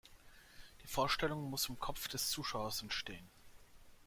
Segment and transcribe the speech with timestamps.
[0.81, 3.29] Die Vorstellung muss im Kopf des Zuschauers entstehen.